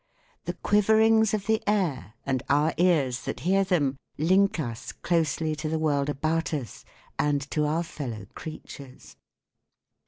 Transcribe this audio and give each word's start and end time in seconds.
The 0.45 0.53
quiverings 0.55 1.31
of 1.35 1.45
the 1.45 1.61
air, 1.69 2.15
and 2.25 2.41
our 2.49 2.73
ears 2.77 3.21
that 3.25 3.41
hear 3.41 3.63
them, 3.63 3.97
link 4.17 4.59
us 4.59 4.91
closely 4.91 5.53
to 5.57 5.69
the 5.69 5.77
world 5.77 6.09
about 6.09 6.55
us 6.55 6.83
and 7.19 7.39
to 7.51 7.67
our 7.67 7.83
fellow 7.83 8.25
creatures 8.33 9.15